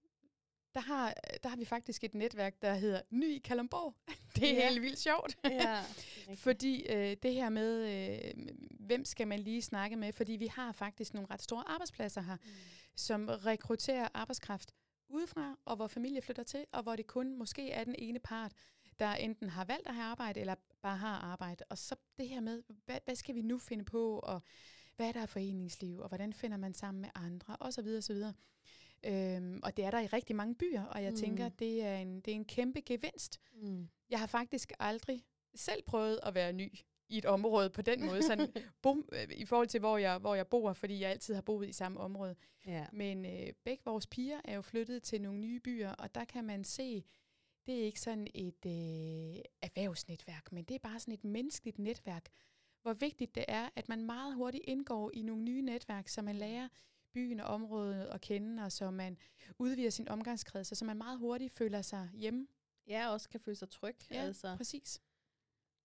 der 0.75 0.81
har, 0.81 1.15
der 1.43 1.49
har 1.49 1.57
vi 1.57 1.65
faktisk 1.65 2.05
et 2.05 2.15
netværk, 2.15 2.63
der 2.63 2.75
hedder 2.75 3.01
Ny 3.11 3.41
Kalamborg. 3.45 3.95
Det 4.37 4.51
er 4.51 4.55
ja. 4.55 4.69
helt 4.69 4.83
vildt 4.83 4.99
sjovt. 4.99 5.37
Ja, 5.45 5.83
fordi 6.45 6.87
øh, 6.89 7.17
det 7.23 7.35
her 7.35 7.49
med, 7.49 7.73
øh, 7.89 8.47
hvem 8.81 9.05
skal 9.05 9.29
man 9.29 9.39
lige 9.39 9.63
snakke 9.63 9.97
med, 9.97 10.13
fordi 10.13 10.33
vi 10.33 10.47
har 10.47 10.73
faktisk 10.73 11.15
nogle 11.15 11.31
ret 11.31 11.43
store 11.43 11.65
arbejdspladser 11.67 12.21
her, 12.21 12.37
mm. 12.37 12.51
som 12.97 13.29
rekrutterer 13.29 14.09
arbejdskraft 14.15 14.75
udefra, 15.09 15.59
og 15.65 15.77
hvor 15.77 15.87
familie 15.87 16.23
flytter 16.23 16.43
til, 16.43 16.65
og 16.73 16.83
hvor 16.83 16.97
det 16.97 17.07
kun 17.07 17.39
måske 17.39 17.71
er 17.71 17.85
den 17.85 17.95
ene 17.99 18.19
part, 18.19 18.53
der 18.99 19.15
enten 19.15 19.49
har 19.49 19.65
valgt 19.65 19.89
at 19.89 19.95
have 19.95 20.07
arbejde, 20.07 20.41
eller 20.41 20.55
bare 20.83 20.97
har 20.97 21.19
arbejde. 21.19 21.65
Og 21.69 21.79
så 21.79 21.97
det 22.19 22.29
her 22.29 22.41
med, 22.41 22.63
hvad, 22.85 22.99
hvad 23.05 23.15
skal 23.15 23.35
vi 23.35 23.43
nu 23.43 23.59
finde 23.59 23.85
på, 23.85 24.19
og 24.19 24.43
hvad 24.97 25.09
er 25.09 25.13
der 25.13 25.27
foreningsliv, 25.27 25.99
og 25.99 26.09
hvordan 26.09 26.33
finder 26.33 26.57
man 26.57 26.75
sammen 26.75 27.01
med 27.01 27.11
andre, 27.15 27.57
osv. 27.61 27.87
osv. 27.99 28.17
Øhm, 29.05 29.61
og 29.62 29.76
det 29.76 29.85
er 29.85 29.91
der 29.91 30.00
i 30.00 30.06
rigtig 30.06 30.37
mange 30.37 30.55
byer, 30.55 30.85
og 30.85 31.02
jeg 31.02 31.11
mm. 31.11 31.17
tænker, 31.17 31.49
det 31.49 31.82
er, 31.82 31.97
en, 31.97 32.20
det 32.20 32.31
er 32.31 32.35
en 32.35 32.44
kæmpe 32.44 32.81
gevinst. 32.81 33.41
Mm. 33.52 33.88
Jeg 34.11 34.19
har 34.19 34.26
faktisk 34.26 34.73
aldrig 34.79 35.25
selv 35.55 35.82
prøvet 35.82 36.20
at 36.23 36.35
være 36.35 36.52
ny 36.52 36.79
i 37.08 37.19
et 37.19 37.26
område 37.26 37.70
på 37.70 37.82
den 37.82 38.06
måde, 38.06 38.23
sådan, 38.23 38.52
bum, 38.82 39.08
øh, 39.12 39.29
i 39.31 39.44
forhold 39.44 39.69
til, 39.69 39.81
hvor 39.81 39.99
jeg, 39.99 40.19
hvor 40.19 40.35
jeg 40.35 40.47
bor, 40.47 40.73
fordi 40.73 41.00
jeg 41.00 41.11
altid 41.11 41.35
har 41.35 41.43
boet 41.43 41.69
i 41.69 41.73
samme 41.73 42.00
område. 42.00 42.37
Ja. 42.67 42.87
Men 42.93 43.26
øh, 43.26 43.52
begge 43.64 43.82
vores 43.85 44.06
piger 44.06 44.41
er 44.44 44.55
jo 44.55 44.62
flyttet 44.62 45.02
til 45.02 45.23
nogle 45.23 45.41
nye 45.41 45.61
byer, 45.61 45.91
og 45.91 46.14
der 46.14 46.25
kan 46.25 46.44
man 46.44 46.64
se, 46.64 47.05
det 47.67 47.81
er 47.81 47.85
ikke 47.85 48.00
sådan 48.00 48.26
et 48.35 48.67
øh, 48.67 49.43
erhvervsnetværk, 49.62 50.52
men 50.52 50.64
det 50.64 50.75
er 50.75 50.79
bare 50.79 51.00
sådan 51.00 51.14
et 51.14 51.25
menneskeligt 51.25 51.78
netværk, 51.78 52.28
hvor 52.83 52.92
vigtigt 52.92 53.35
det 53.35 53.45
er, 53.49 53.69
at 53.76 53.88
man 53.88 54.04
meget 54.04 54.35
hurtigt 54.35 54.64
indgår 54.66 55.11
i 55.14 55.23
nogle 55.23 55.42
nye 55.42 55.62
netværk, 55.62 56.09
så 56.09 56.23
man 56.23 56.37
lærer 56.37 56.69
byen 57.12 57.40
og 57.40 57.47
området 57.47 58.05
at 58.07 58.21
kende, 58.21 58.62
og 58.62 58.73
så 58.73 58.90
man 58.90 59.19
udvider 59.59 59.90
sin 59.90 60.09
omgangskreds, 60.09 60.79
så 60.79 60.85
man 60.85 60.97
meget 60.97 61.19
hurtigt 61.19 61.52
føler 61.52 61.83
sig 61.83 62.11
hjemme. 62.14 62.47
Ja, 62.87 63.09
også 63.09 63.29
kan 63.29 63.40
føle 63.40 63.57
sig 63.57 63.71
tryg. 63.71 63.97
Ja, 64.11 64.23
altså. 64.23 64.57
præcis. 64.57 65.00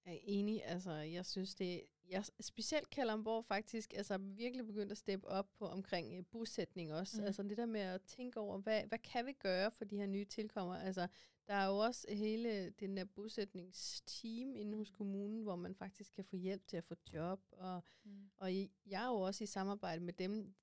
Jeg 0.05 0.13
er 0.13 0.19
enig. 0.23 0.65
Altså, 0.65 0.91
jeg 0.91 1.25
synes, 1.25 1.55
det 1.55 1.81
jeg, 2.09 2.25
specielt 2.39 2.89
Kalamborg 2.89 3.45
faktisk 3.45 3.93
altså, 3.93 4.17
virkelig 4.17 4.65
begyndt 4.65 4.91
at 4.91 4.97
steppe 4.97 5.27
op 5.27 5.47
på 5.59 5.67
omkring 5.67 6.19
uh, 6.19 6.25
bosætning 6.25 6.93
også. 6.93 7.21
Mm. 7.21 7.25
Altså 7.27 7.43
det 7.43 7.57
der 7.57 7.65
med 7.65 7.81
at 7.81 8.01
tænke 8.01 8.39
over, 8.39 8.57
hvad, 8.57 8.83
hvad 8.87 8.99
kan 8.99 9.25
vi 9.25 9.33
gøre 9.33 9.71
for 9.71 9.85
de 9.85 9.97
her 9.97 10.05
nye 10.05 10.25
tilkommer? 10.25 10.75
Altså, 10.75 11.07
der 11.47 11.53
er 11.53 11.67
jo 11.67 11.77
også 11.77 12.07
hele 12.09 12.69
den 12.69 12.97
der 12.97 13.05
bosætningsteam 13.05 14.55
inde 14.55 14.77
hos 14.77 14.89
kommunen, 14.89 15.43
hvor 15.43 15.55
man 15.55 15.75
faktisk 15.75 16.13
kan 16.13 16.25
få 16.25 16.35
hjælp 16.35 16.67
til 16.67 16.77
at 16.77 16.83
få 16.83 16.95
job. 17.13 17.39
Og, 17.51 17.83
mm. 18.03 18.29
og 18.37 18.53
jeg 18.85 19.03
er 19.03 19.07
jo 19.07 19.19
også 19.19 19.43
i 19.43 19.47
samarbejde 19.47 20.01
med 20.01 20.13
dem. 20.13 20.53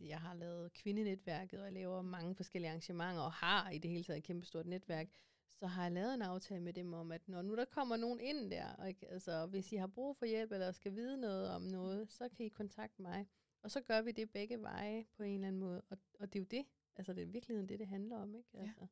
Jeg 0.00 0.20
har 0.20 0.34
lavet 0.34 0.72
kvindenetværket, 0.72 1.58
og 1.58 1.64
jeg 1.64 1.72
laver 1.72 2.02
mange 2.02 2.34
forskellige 2.34 2.68
arrangementer, 2.68 3.22
og 3.22 3.32
har 3.32 3.70
i 3.70 3.78
det 3.78 3.90
hele 3.90 4.04
taget 4.04 4.18
et 4.18 4.24
kæmpe 4.24 4.46
stort 4.46 4.66
netværk 4.66 5.08
så 5.54 5.66
har 5.66 5.82
jeg 5.82 5.92
lavet 5.92 6.14
en 6.14 6.22
aftale 6.22 6.60
med 6.60 6.72
dem 6.72 6.92
om, 6.92 7.12
at 7.12 7.28
når 7.28 7.42
nu 7.42 7.56
der 7.56 7.64
kommer 7.64 7.96
nogen 7.96 8.20
ind 8.20 8.50
der, 8.50 8.72
og 8.72 8.88
ikke, 8.88 9.08
altså, 9.08 9.46
hvis 9.46 9.72
I 9.72 9.76
har 9.76 9.86
brug 9.86 10.16
for 10.16 10.26
hjælp, 10.26 10.52
eller 10.52 10.72
skal 10.72 10.94
vide 10.94 11.20
noget 11.20 11.50
om 11.50 11.62
noget, 11.62 12.12
så 12.12 12.28
kan 12.28 12.46
I 12.46 12.48
kontakte 12.48 13.02
mig. 13.02 13.26
Og 13.62 13.70
så 13.70 13.80
gør 13.80 14.02
vi 14.02 14.12
det 14.12 14.30
begge 14.30 14.62
veje 14.62 15.04
på 15.16 15.22
en 15.22 15.34
eller 15.34 15.48
anden 15.48 15.60
måde. 15.60 15.82
Og, 15.90 15.98
og 16.20 16.32
det 16.32 16.38
er 16.38 16.40
jo 16.40 16.46
det, 16.50 16.66
altså 16.96 17.12
det 17.12 17.22
er 17.22 17.26
virkeligheden 17.26 17.68
det, 17.68 17.78
det 17.78 17.86
handler 17.86 18.16
om. 18.16 18.34
Ikke? 18.34 18.48
Altså. 18.54 18.80
Ja. 18.80 18.86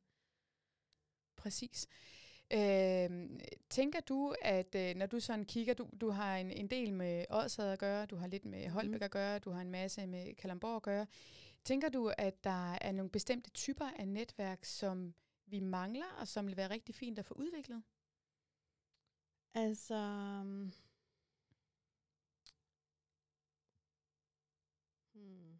Præcis. 1.35 1.87
Øh, 2.53 3.29
tænker 3.69 3.99
du, 3.99 4.35
at 4.41 4.75
øh, 4.75 4.95
når 4.95 5.05
du 5.05 5.19
sådan 5.19 5.45
kigger, 5.45 5.73
du, 5.73 5.89
du 6.01 6.09
har 6.09 6.37
en, 6.37 6.51
en 6.51 6.67
del 6.67 6.93
med 6.93 7.25
Odsad 7.29 7.71
at 7.71 7.79
gøre, 7.79 8.05
du 8.05 8.15
har 8.15 8.27
lidt 8.27 8.45
med 8.45 8.69
Holbæk 8.69 8.99
mm. 8.99 9.03
at 9.03 9.11
gøre, 9.11 9.39
du 9.39 9.51
har 9.51 9.61
en 9.61 9.71
masse 9.71 10.07
med 10.07 10.35
Kalamborg 10.35 10.75
at 10.75 10.81
gøre. 10.81 11.05
Tænker 11.63 11.89
du, 11.89 12.11
at 12.17 12.43
der 12.43 12.73
er 12.73 12.91
nogle 12.91 13.09
bestemte 13.09 13.49
typer 13.49 13.85
af 13.99 14.07
netværk, 14.07 14.65
som 14.65 15.13
vi 15.45 15.59
mangler, 15.59 16.11
og 16.19 16.27
som 16.27 16.47
vil 16.47 16.57
være 16.57 16.69
rigtig 16.69 16.95
fint 16.95 17.19
at 17.19 17.25
få 17.25 17.33
udviklet? 17.33 17.83
Altså... 19.53 19.99
Hmm. 25.13 25.59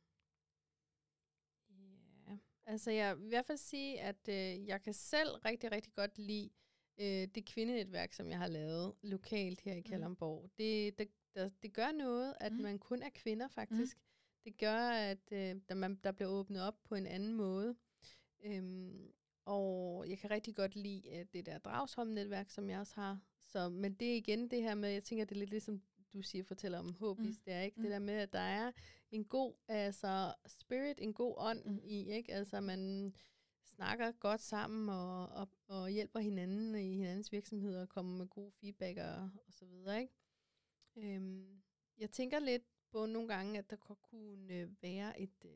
Yeah. 1.71 2.37
Altså 2.65 2.91
jeg 2.91 3.17
vil 3.17 3.25
i 3.25 3.29
hvert 3.29 3.45
fald 3.45 3.57
sige, 3.57 4.01
at 4.01 4.29
øh, 4.29 4.67
jeg 4.67 4.81
kan 4.81 4.93
selv 4.93 5.29
rigtig, 5.29 5.71
rigtig 5.71 5.93
godt 5.93 6.17
lide 6.17 6.49
øh, 6.97 7.27
det 7.35 7.45
kvindenetværk, 7.45 8.13
som 8.13 8.29
jeg 8.29 8.37
har 8.37 8.47
lavet 8.47 8.95
lokalt 9.01 9.61
her 9.61 9.73
i 9.73 9.81
Kalamborg, 9.81 10.43
mm. 10.43 10.49
det, 10.57 10.99
det, 10.99 11.09
der, 11.35 11.49
det 11.61 11.73
gør 11.73 11.91
noget, 11.91 12.35
at 12.39 12.51
mm. 12.53 12.61
man 12.61 12.79
kun 12.79 13.01
er 13.01 13.09
kvinder 13.09 13.47
faktisk. 13.47 13.97
Mm. 13.97 14.01
Det 14.43 14.57
gør, 14.57 14.89
at 14.89 15.31
øh, 15.31 15.55
der, 15.69 15.75
man, 15.75 15.95
der 15.95 16.11
bliver 16.11 16.29
åbnet 16.29 16.61
op 16.61 16.83
på 16.83 16.95
en 16.95 17.07
anden 17.07 17.33
måde. 17.33 17.75
Øhm, 18.43 19.13
og 19.45 20.09
jeg 20.09 20.17
kan 20.17 20.31
rigtig 20.31 20.55
godt 20.55 20.75
lide 20.75 21.27
det 21.33 21.45
der 21.45 21.57
Dragsholm-netværk, 21.57 22.49
som 22.49 22.69
jeg 22.69 22.79
også 22.79 22.95
har. 22.95 23.19
Så, 23.41 23.69
men 23.69 23.93
det 23.93 24.11
er 24.11 24.15
igen 24.15 24.51
det 24.51 24.61
her 24.61 24.75
med, 24.75 24.89
jeg 24.89 25.03
tænker, 25.03 25.25
det 25.25 25.35
er 25.35 25.39
lidt 25.39 25.49
ligesom 25.49 25.81
du 26.15 26.21
siger, 26.21 26.43
fortæller 26.43 26.79
om 26.79 26.93
håb 26.93 27.19
mm. 27.19 27.35
det 27.45 27.53
er 27.53 27.61
ikke? 27.61 27.77
Mm. 27.77 27.83
Det 27.83 27.91
der 27.91 27.99
med, 27.99 28.13
at 28.13 28.33
der 28.33 28.39
er 28.39 28.71
en 29.11 29.25
god 29.25 29.53
altså 29.67 30.33
spirit, 30.47 31.01
en 31.01 31.13
god 31.13 31.35
ånd 31.37 31.65
mm. 31.65 31.79
i, 31.83 32.09
ikke? 32.09 32.33
Altså 32.33 32.61
man 32.61 33.13
snakker 33.63 34.11
godt 34.11 34.41
sammen 34.41 34.89
og, 34.89 35.27
og, 35.27 35.49
og 35.67 35.89
hjælper 35.89 36.19
hinanden 36.19 36.75
i 36.75 36.95
hinandens 36.95 37.31
virksomheder 37.31 37.81
og 37.81 37.89
kommer 37.89 38.17
med 38.17 38.27
gode 38.27 38.51
feedback 38.51 38.97
og, 38.97 39.29
og 39.47 39.53
så 39.53 39.65
videre, 39.65 40.01
ikke? 40.01 40.13
Øhm, 40.95 41.61
jeg 41.97 42.11
tænker 42.11 42.39
lidt 42.39 42.63
på 42.91 43.05
nogle 43.05 43.27
gange, 43.27 43.59
at 43.59 43.69
der 43.69 43.75
kunne 43.75 44.69
være 44.81 45.21
et, 45.21 45.45
øh, 45.45 45.51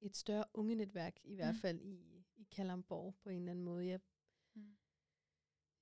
et 0.00 0.16
større 0.16 0.44
ungenetværk, 0.54 1.16
i 1.24 1.34
hvert 1.34 1.54
mm. 1.54 1.60
fald 1.60 1.80
i, 1.80 1.94
i 1.94 2.19
Kalamborg 2.50 3.14
på 3.22 3.28
en 3.28 3.36
eller 3.36 3.50
anden 3.50 3.64
måde. 3.64 3.86
Jeg, 3.86 4.00
mm. 4.54 4.76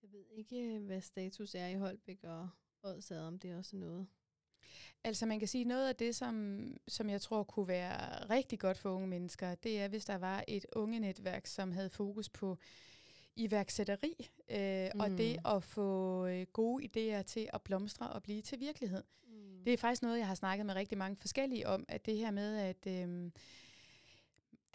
jeg 0.02 0.12
ved 0.12 0.24
ikke, 0.30 0.78
hvad 0.78 1.00
status 1.00 1.54
er 1.54 1.66
i 1.66 1.74
Holbæk 1.74 2.24
og 2.24 2.48
Odsad, 2.82 3.20
om 3.20 3.38
det 3.38 3.50
er 3.50 3.58
også 3.58 3.76
noget. 3.76 4.06
Altså 5.04 5.26
man 5.26 5.38
kan 5.38 5.48
sige, 5.48 5.64
noget 5.64 5.88
af 5.88 5.96
det, 5.96 6.16
som, 6.16 6.66
som 6.88 7.10
jeg 7.10 7.20
tror 7.20 7.42
kunne 7.42 7.68
være 7.68 8.30
rigtig 8.30 8.58
godt 8.58 8.78
for 8.78 8.90
unge 8.90 9.08
mennesker, 9.08 9.54
det 9.54 9.80
er, 9.80 9.88
hvis 9.88 10.04
der 10.04 10.18
var 10.18 10.44
et 10.48 10.66
unge 10.72 11.00
netværk, 11.00 11.46
som 11.46 11.72
havde 11.72 11.90
fokus 11.90 12.28
på 12.28 12.58
iværksætteri, 13.36 14.30
øh, 14.50 14.90
mm. 14.94 15.00
og 15.00 15.10
det 15.10 15.36
mm. 15.36 15.56
at 15.56 15.62
få 15.62 16.26
øh, 16.26 16.46
gode 16.52 16.84
idéer 16.84 17.22
til 17.22 17.48
at 17.52 17.62
blomstre 17.62 18.08
og 18.08 18.22
blive 18.22 18.42
til 18.42 18.60
virkelighed. 18.60 19.02
Mm. 19.26 19.64
Det 19.64 19.72
er 19.72 19.76
faktisk 19.76 20.02
noget, 20.02 20.18
jeg 20.18 20.26
har 20.26 20.34
snakket 20.34 20.66
med 20.66 20.74
rigtig 20.74 20.98
mange 20.98 21.16
forskellige 21.16 21.68
om, 21.68 21.84
at 21.88 22.06
det 22.06 22.16
her 22.16 22.30
med, 22.30 22.56
at 22.56 22.86
øh, 22.86 23.30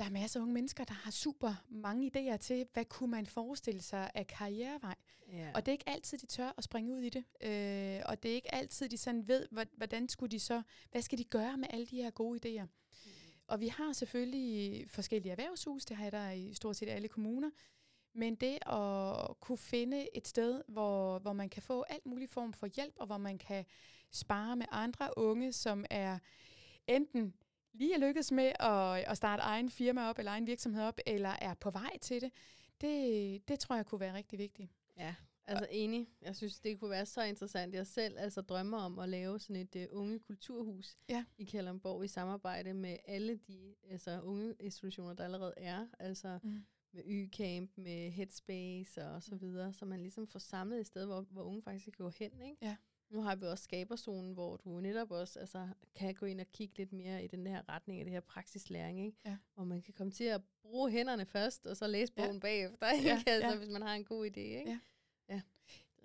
der 0.04 0.10
er 0.10 0.14
masser 0.14 0.40
af 0.40 0.42
unge 0.42 0.54
mennesker, 0.54 0.84
der 0.84 0.94
har 0.94 1.12
super 1.12 1.64
mange 1.70 2.12
idéer 2.16 2.38
til, 2.38 2.66
hvad 2.74 2.86
kunne 2.86 3.12
man 3.12 3.26
forestille 3.26 3.82
sig 3.82 4.12
af 4.14 4.28
karrierevej. 4.28 4.96
Yeah. 5.34 5.52
Og 5.56 5.66
det 5.66 5.68
er 5.68 5.72
ikke 5.72 5.90
altid, 5.90 6.18
de 6.18 6.26
tør 6.26 6.54
at 6.58 6.64
springe 6.64 6.94
ud 6.94 7.00
i 7.00 7.10
det. 7.10 7.24
Øh, 7.42 8.02
og 8.06 8.24
det 8.24 8.32
er 8.32 8.36
ikke 8.36 8.56
altid, 8.56 8.90
de 8.90 8.98
sådan 8.98 9.28
ved, 9.28 9.48
hvordan 9.78 10.10
skulle 10.10 10.32
de 10.32 10.40
så, 10.40 10.62
hvad 10.92 11.02
skal 11.02 11.18
de 11.18 11.24
gøre 11.24 11.58
med 11.58 11.68
alle 11.70 11.86
de 11.86 11.96
her 11.96 12.10
gode 12.10 12.40
idéer. 12.40 12.64
Mm. 12.64 13.12
Og 13.48 13.60
vi 13.60 13.68
har 13.68 13.94
selvfølgelig 13.94 14.90
forskellige 14.90 15.32
erhvervshus, 15.32 15.86
det 15.86 15.98
har 15.98 16.04
jeg 16.04 16.12
der 16.12 16.32
i 16.32 16.54
stort 16.54 16.76
set 16.76 16.90
alle 16.90 17.08
kommuner. 17.08 17.50
Men 18.14 18.36
det 18.36 18.58
at 18.66 19.40
kunne 19.40 19.58
finde 19.58 20.18
et 20.18 20.28
sted, 20.28 20.62
hvor, 20.68 21.20
hvor 21.20 21.34
man 21.34 21.50
kan 21.50 21.62
få 21.62 21.84
alt 21.90 22.06
mulig 22.06 22.30
form 22.30 22.54
for 22.54 22.68
hjælp, 22.68 22.94
og 23.00 23.06
hvor 23.06 23.18
man 23.18 23.38
kan 23.38 23.66
spare 24.12 24.56
med 24.56 24.66
andre 24.72 25.18
unge, 25.18 25.54
som 25.54 25.86
er 25.90 26.20
enten 26.88 27.34
lige 27.74 27.94
er 27.94 28.00
lykkedes 28.00 28.32
med 28.32 28.52
at, 28.60 29.12
at 29.12 29.18
starte 29.18 29.42
egen 29.42 29.70
firma 29.70 30.10
op, 30.10 30.20
eller 30.20 30.32
egen 30.32 30.48
virksomhed 30.48 30.84
op, 30.84 31.00
eller 31.06 31.30
er 31.30 31.54
på 31.54 31.72
vej 31.72 31.98
til 32.02 32.22
det, 32.22 32.32
det, 32.82 33.48
det 33.48 33.60
tror 33.60 33.76
jeg 33.76 33.86
kunne 33.86 34.00
være 34.00 34.14
rigtig 34.14 34.40
vigtigt. 34.40 34.70
Ja, 34.98 35.16
altså 35.46 35.68
enig. 35.72 36.08
Jeg 36.22 36.36
synes, 36.36 36.60
det 36.60 36.80
kunne 36.80 36.90
være 36.90 37.06
så 37.06 37.24
interessant. 37.24 37.74
Jeg 37.74 37.88
selv 37.88 38.20
altså 38.20 38.42
drømmer 38.42 38.78
om 38.78 39.00
at 39.00 39.10
lave 39.10 39.40
sådan 39.40 39.56
et 39.56 39.76
uh, 39.76 40.00
unge 40.00 40.20
kulturhus 40.20 40.98
ja. 41.10 41.26
i 41.38 41.44
Kalundborg 41.44 42.04
i 42.04 42.08
samarbejde 42.08 42.74
med 42.74 42.98
alle 43.06 43.36
de 43.36 43.76
altså, 43.90 44.22
unge 44.22 44.56
institutioner, 44.60 45.14
der 45.14 45.24
allerede 45.24 45.54
er. 45.58 45.88
Altså 46.00 46.40
mm. 46.44 46.66
med 46.92 47.04
Y-Camp, 47.04 47.72
med 47.76 48.12
Headspace 48.12 49.06
og 49.06 49.24
så 49.24 49.36
mm. 49.36 49.42
videre, 49.42 49.74
så 49.74 49.86
man 49.86 50.00
ligesom 50.00 50.28
får 50.28 50.40
samlet 50.40 50.80
et 50.80 50.88
sted, 50.88 51.06
hvor, 51.06 51.22
hvor 51.22 51.44
unge 51.44 51.62
faktisk 51.62 51.86
kan 51.86 51.94
gå 51.98 52.10
hen. 52.10 52.42
Ikke? 52.42 52.58
Ja. 52.62 52.76
Nu 53.14 53.22
har 53.22 53.36
vi 53.36 53.46
også 53.46 53.64
skaberzonen, 53.64 54.34
hvor 54.34 54.58
du 54.58 54.80
netop 54.80 55.12
også 55.12 55.40
altså, 55.40 55.68
kan 55.96 56.14
gå 56.14 56.26
ind 56.26 56.42
og 56.42 56.48
kigge 56.52 56.78
lidt 56.78 56.94
mere 56.94 57.24
i 57.24 57.28
den 57.28 57.48
her 57.48 57.70
retning 57.70 58.00
af 58.00 58.06
det 58.06 58.14
her 58.14 58.20
praksislæring, 58.20 59.06
ikke? 59.06 59.18
Ja. 59.26 59.38
Hvor 59.56 59.64
man 59.64 59.82
kan 59.82 59.94
komme 59.94 60.12
til 60.12 60.24
at 60.24 60.42
bruge 60.62 60.92
hænderne 60.92 61.26
først, 61.26 61.68
og 61.68 61.78
så 61.78 61.88
læse 61.88 62.14
bogen 62.14 62.34
ja. 62.34 62.40
bagefter, 62.40 62.92
ikke? 62.92 63.08
Ja, 63.08 63.24
altså, 63.28 63.50
ja. 63.50 63.58
hvis 63.58 63.70
man 63.70 63.82
har 63.82 63.94
en 63.94 64.06
god 64.06 64.26
idé. 64.26 64.40
Ikke? 64.40 64.70
Ja. 64.70 64.80
ja. 65.30 65.42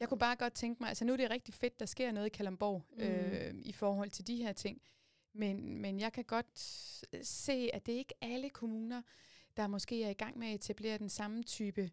Jeg 0.01 0.09
kunne 0.09 0.19
bare 0.19 0.37
godt 0.37 0.53
tænke 0.53 0.83
mig, 0.83 0.89
altså 0.89 1.05
nu 1.05 1.13
er 1.13 1.17
det 1.17 1.31
rigtig 1.31 1.55
fedt, 1.55 1.81
der 1.81 1.87
sker 1.87 2.13
noget 2.13 2.27
i 2.27 2.31
Kalamborg 2.31 2.83
mm. 2.93 3.03
øh, 3.03 3.55
i 3.55 3.73
forhold 3.73 4.11
til 4.11 4.27
de 4.27 4.37
her 4.37 4.53
ting. 4.53 4.83
Men, 5.33 5.79
men 5.79 6.01
jeg 6.01 6.13
kan 6.13 6.25
godt 6.25 6.59
se, 7.23 7.71
at 7.73 7.87
det 7.87 7.93
ikke 7.93 8.15
er 8.21 8.27
alle 8.27 8.51
kommuner, 8.51 9.03
der 9.57 9.67
måske 9.67 10.05
er 10.05 10.11
i 10.11 10.15
gang 10.15 10.39
med 10.39 10.49
at 10.49 10.55
etablere 10.55 10.99
den 10.99 11.09
samme 11.09 11.43
type 11.43 11.91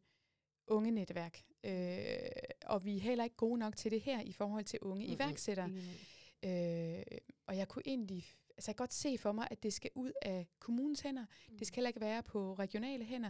unge 0.68 0.92
netværk. 0.92 1.44
Øh, 1.66 2.20
og 2.66 2.86
vi 2.86 2.96
er 2.96 3.02
heller 3.02 3.24
ikke 3.24 3.36
gode 3.36 3.60
nok 3.60 3.76
til 3.76 3.92
det 3.92 4.02
her 4.02 4.22
i 4.22 4.32
forhold 4.32 4.64
til 4.64 4.80
unge 4.82 5.06
mm-hmm. 5.06 5.14
iværksættere. 5.14 5.68
Mm-hmm. 5.68 6.50
Øh, 6.50 7.04
og 7.48 7.58
jeg 7.58 7.68
kunne 7.68 7.84
egentlig 7.86 8.26
altså 8.58 8.72
jeg 8.72 8.76
kan 8.76 8.84
godt 8.84 8.94
se 8.94 9.18
for 9.18 9.32
mig, 9.32 9.48
at 9.52 9.64
det 9.64 9.74
skal 9.74 9.92
ud 9.96 10.12
af 10.22 10.48
kommunens 10.60 11.02
hænder. 11.02 11.26
Mm. 11.50 11.58
Det 11.58 11.68
skal 11.68 11.76
heller 11.76 11.88
ikke 11.90 12.02
være 12.02 12.24
på 12.24 12.54
regionale 12.54 13.06
hænder. 13.06 13.30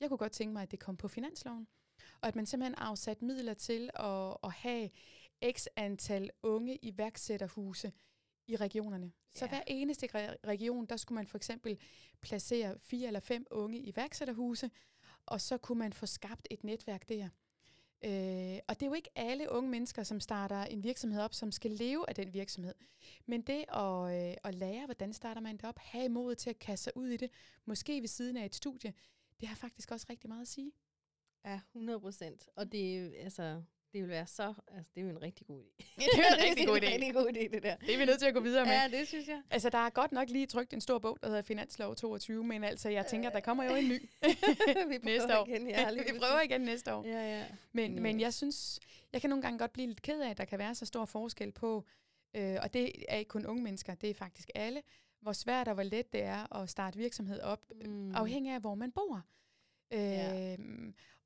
Jeg 0.00 0.08
kunne 0.08 0.18
godt 0.18 0.32
tænke 0.32 0.52
mig, 0.52 0.62
at 0.62 0.70
det 0.70 0.78
kom 0.78 0.96
på 0.96 1.08
finansloven. 1.08 1.66
Og 2.20 2.28
at 2.28 2.36
man 2.36 2.46
simpelthen 2.46 2.74
afsat 2.74 3.22
midler 3.22 3.54
til 3.54 3.90
at, 3.94 4.36
at 4.44 4.52
have 4.52 4.90
x 5.52 5.66
antal 5.76 6.30
unge 6.42 6.78
iværksætterhuse 6.82 7.92
i 8.46 8.56
regionerne. 8.56 9.06
Ja. 9.06 9.38
Så 9.38 9.46
hver 9.46 9.62
eneste 9.66 10.08
region, 10.46 10.86
der 10.86 10.96
skulle 10.96 11.16
man 11.16 11.26
for 11.26 11.36
eksempel 11.36 11.78
placere 12.20 12.78
fire 12.78 13.06
eller 13.06 13.20
fem 13.20 13.46
unge 13.50 13.78
iværksætterhuse, 13.78 14.70
og 15.26 15.40
så 15.40 15.58
kunne 15.58 15.78
man 15.78 15.92
få 15.92 16.06
skabt 16.06 16.48
et 16.50 16.64
netværk 16.64 17.08
der. 17.08 17.28
Øh, 18.06 18.58
og 18.68 18.74
det 18.74 18.82
er 18.82 18.86
jo 18.86 18.94
ikke 18.94 19.10
alle 19.16 19.52
unge 19.52 19.70
mennesker, 19.70 20.02
som 20.02 20.20
starter 20.20 20.62
en 20.62 20.82
virksomhed 20.82 21.20
op, 21.20 21.34
som 21.34 21.52
skal 21.52 21.70
leve 21.70 22.08
af 22.08 22.14
den 22.14 22.34
virksomhed. 22.34 22.74
Men 23.26 23.42
det 23.42 23.64
at, 23.68 24.30
øh, 24.30 24.36
at 24.44 24.54
lære, 24.54 24.84
hvordan 24.84 25.12
starter 25.12 25.40
man 25.40 25.56
det 25.56 25.64
op, 25.64 25.78
have 25.78 26.08
mod 26.08 26.34
til 26.34 26.50
at 26.50 26.58
kaste 26.58 26.84
sig 26.84 26.96
ud 26.96 27.08
i 27.08 27.16
det, 27.16 27.30
måske 27.64 28.00
ved 28.00 28.08
siden 28.08 28.36
af 28.36 28.44
et 28.44 28.54
studie, 28.54 28.94
det 29.40 29.48
har 29.48 29.56
faktisk 29.56 29.90
også 29.90 30.06
rigtig 30.10 30.28
meget 30.28 30.42
at 30.42 30.48
sige. 30.48 30.72
Ja, 31.44 31.60
100 31.72 32.00
procent. 32.00 32.48
Og 32.56 32.72
det, 32.72 33.14
altså, 33.14 33.62
det 33.96 34.04
vil 34.04 34.10
være 34.10 34.26
så, 34.26 34.54
altså 34.68 34.90
det 34.94 35.00
er 35.00 35.04
jo 35.04 35.10
en 35.10 35.22
rigtig 35.22 35.46
god 35.46 35.60
idé. 35.60 35.84
Det 35.96 36.18
er 36.18 36.34
en 36.34 36.50
rigtig 36.50 36.66
god 36.66 36.76
idé. 36.80 36.80
det 36.80 36.88
er 36.88 36.94
en 36.94 37.02
rigtig 37.02 37.14
god 37.14 37.26
idé, 37.26 37.54
det 37.54 37.62
der. 37.62 37.76
Det 37.76 37.94
er 37.94 37.98
vi 37.98 38.04
nødt 38.04 38.18
til 38.18 38.26
at 38.26 38.34
gå 38.34 38.40
videre 38.40 38.64
med. 38.64 38.72
Ja, 38.72 38.98
det 38.98 39.08
synes 39.08 39.28
jeg. 39.28 39.42
Altså, 39.50 39.70
der 39.70 39.78
er 39.78 39.90
godt 39.90 40.12
nok 40.12 40.30
lige 40.30 40.46
trykt 40.46 40.72
en 40.72 40.80
stor 40.80 40.98
bog, 40.98 41.18
der 41.22 41.28
hedder 41.28 41.42
Finanslov 41.42 41.96
22, 41.96 42.44
men 42.44 42.64
altså, 42.64 42.88
jeg 42.88 43.06
tænker, 43.06 43.30
der 43.30 43.40
kommer 43.40 43.64
jo 43.64 43.74
en 43.74 43.88
ny 43.88 44.08
vi 44.90 44.98
næste 45.02 45.38
år. 45.38 45.46
Igen, 45.46 45.68
ja, 45.68 45.90
vi 45.92 46.18
prøver 46.18 46.40
igen 46.40 46.60
næste 46.60 46.94
år. 46.94 47.04
Ja, 47.06 47.38
ja. 47.38 47.44
Men, 47.72 47.92
yes. 47.92 48.00
men 48.00 48.20
jeg 48.20 48.34
synes, 48.34 48.80
jeg 49.12 49.20
kan 49.20 49.30
nogle 49.30 49.42
gange 49.42 49.58
godt 49.58 49.72
blive 49.72 49.86
lidt 49.86 50.02
ked 50.02 50.20
af, 50.20 50.30
at 50.30 50.38
der 50.38 50.44
kan 50.44 50.58
være 50.58 50.74
så 50.74 50.86
stor 50.86 51.04
forskel 51.04 51.52
på, 51.52 51.84
øh, 52.34 52.56
og 52.62 52.74
det 52.74 52.92
er 53.08 53.16
ikke 53.16 53.28
kun 53.28 53.46
unge 53.46 53.62
mennesker, 53.62 53.94
det 53.94 54.10
er 54.10 54.14
faktisk 54.14 54.50
alle, 54.54 54.82
hvor 55.20 55.32
svært 55.32 55.68
og 55.68 55.74
hvor 55.74 55.82
let 55.82 56.12
det 56.12 56.22
er 56.22 56.56
at 56.56 56.70
starte 56.70 56.98
virksomhed 56.98 57.40
op, 57.40 57.60
mm. 57.84 58.14
afhængig 58.14 58.52
af, 58.52 58.60
hvor 58.60 58.74
man 58.74 58.92
bor. 58.92 59.22
Øh, 59.90 60.00
ja. 60.00 60.56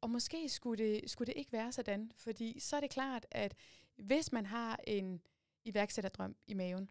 Og 0.00 0.10
måske 0.10 0.48
skulle 0.48 0.84
det, 0.84 1.10
skulle 1.10 1.26
det 1.26 1.38
ikke 1.38 1.52
være 1.52 1.72
sådan, 1.72 2.12
fordi 2.16 2.60
så 2.60 2.76
er 2.76 2.80
det 2.80 2.90
klart, 2.90 3.26
at 3.30 3.54
hvis 3.96 4.32
man 4.32 4.46
har 4.46 4.80
en 4.84 5.20
iværksætterdrøm 5.64 6.36
i 6.46 6.54
maven, 6.54 6.88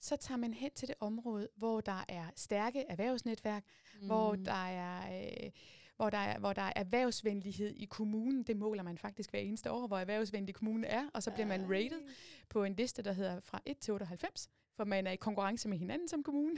så 0.00 0.16
tager 0.16 0.38
man 0.38 0.54
hen 0.54 0.70
til 0.74 0.88
det 0.88 0.96
område, 1.00 1.48
hvor 1.56 1.80
der 1.80 2.04
er 2.08 2.24
stærke 2.36 2.84
erhvervsnetværk, 2.88 3.64
mm. 4.00 4.06
hvor 4.06 4.34
der 4.34 4.66
er... 4.66 5.22
Øh, 5.22 5.50
hvor 5.96 6.10
der, 6.10 6.18
er, 6.18 6.38
hvor 6.38 6.52
der 6.52 6.62
er 6.62 6.72
erhvervsvenlighed 6.76 7.74
i 7.76 7.84
kommunen. 7.84 8.42
Det 8.42 8.56
måler 8.56 8.82
man 8.82 8.98
faktisk 8.98 9.30
hver 9.30 9.40
eneste 9.40 9.70
år, 9.70 9.86
hvor 9.86 9.98
erhvervsvenlig 9.98 10.54
kommunen 10.54 10.84
er, 10.84 11.08
og 11.14 11.22
så 11.22 11.30
bliver 11.30 11.46
man 11.46 11.70
rated 11.70 12.00
på 12.48 12.64
en 12.64 12.74
liste, 12.74 13.02
der 13.02 13.12
hedder 13.12 13.40
fra 13.40 13.60
1 13.66 13.78
til 13.78 13.92
98, 13.94 14.48
for 14.76 14.84
man 14.84 15.06
er 15.06 15.10
i 15.10 15.16
konkurrence 15.16 15.68
med 15.68 15.78
hinanden 15.78 16.08
som 16.08 16.22
kommune. 16.22 16.56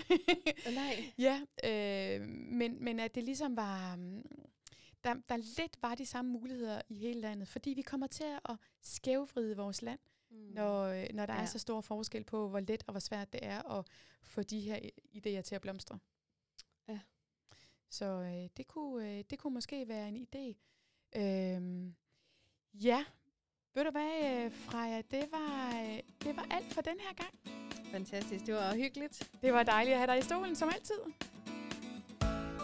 Nej. 0.75 1.04
ja, 1.28 1.40
øh, 1.64 2.28
men, 2.28 2.85
men 2.85 3.00
at 3.00 3.14
det 3.14 3.25
ligesom 3.25 3.57
var... 3.57 3.99
Der, 5.04 5.14
der 5.28 5.37
lidt 5.37 5.78
var 5.82 5.94
de 5.94 6.06
samme 6.06 6.30
muligheder 6.30 6.82
i 6.88 6.94
hele 6.94 7.21
landet, 7.21 7.49
fordi 7.49 7.71
vi 7.71 7.82
kommer 7.82 8.06
til 8.06 8.38
at 8.44 8.56
skævvride 8.82 9.56
vores 9.56 9.82
land, 9.82 9.99
mm. 10.30 10.37
når, 10.37 10.85
øh, 10.85 11.06
når 11.14 11.26
der 11.26 11.35
ja. 11.35 11.40
er 11.40 11.47
så 11.47 11.59
stor 11.59 11.80
forskel 11.80 12.25
på, 12.25 12.49
hvor 12.49 12.61
let 12.61 12.85
og 12.87 12.92
hvor 12.92 13.00
svært 13.00 13.32
det 13.32 13.40
er 13.42 13.78
at 13.78 13.87
få 14.23 14.42
de 14.42 14.61
her 14.61 14.78
idéer 15.14 15.40
til 15.40 15.54
at 15.54 15.61
blomstre. 15.61 15.99
Ja. 16.88 17.00
Så 17.88 18.04
øh, 18.04 18.49
det, 18.56 18.66
kunne, 18.66 19.18
øh, 19.18 19.25
det 19.30 19.38
kunne 19.38 19.54
måske 19.54 19.88
være 19.88 20.09
en 20.09 20.16
idé. 20.16 20.54
Øhm, 21.21 21.94
ja, 22.75 23.04
ved 23.75 23.85
du 23.85 23.90
hvad, 23.90 24.44
øh, 24.44 24.52
Freja, 24.52 25.02
det 25.11 25.28
var, 25.32 25.82
øh, 25.82 26.00
det 26.25 26.37
var 26.37 26.47
alt 26.50 26.75
for 26.75 26.80
den 26.80 27.00
her 27.00 27.14
gang. 27.14 27.35
Fantastisk, 27.85 28.47
det 28.47 28.54
var 28.54 28.75
hyggeligt. 28.75 29.30
Det 29.42 29.52
var 29.52 29.62
dejligt 29.62 29.92
at 29.92 29.99
have 29.99 30.11
dig 30.11 30.18
i 30.18 30.23
stolen, 30.23 30.56
som 30.56 30.68
altid. 30.75 31.31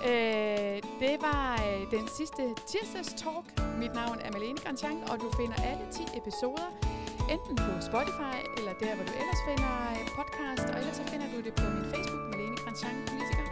Øh, 0.07 0.77
det 1.03 1.17
var 1.21 1.51
øh, 1.67 1.91
den 1.91 2.09
sidste 2.09 2.43
tirsdags 2.71 3.13
talk. 3.23 3.47
Mit 3.83 3.95
navn 3.95 4.19
er 4.27 4.31
Malene 4.33 4.59
Grandjean, 4.65 4.99
og 5.11 5.17
du 5.23 5.29
finder 5.41 5.57
alle 5.71 5.85
10 5.91 6.03
episoder 6.21 6.69
enten 7.35 7.57
på 7.57 7.73
Spotify 7.91 8.37
eller 8.59 8.73
der, 8.83 8.93
hvor 8.97 9.05
du 9.11 9.13
ellers 9.23 9.41
finder 9.49 9.73
øh, 9.93 10.03
podcast, 10.19 10.65
og 10.73 10.77
ellers 10.81 10.97
så 11.01 11.05
finder 11.13 11.29
du 11.35 11.39
det 11.47 11.53
på 11.61 11.67
min 11.75 11.87
Facebook, 11.93 12.23
Malene 12.31 12.57
Grandjean, 12.63 12.97
politiker, 13.11 13.45